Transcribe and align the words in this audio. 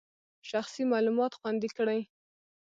شخصي 0.49 0.83
معلومات 0.91 1.31
خوندي 1.39 1.69
کړئ. 1.77 1.99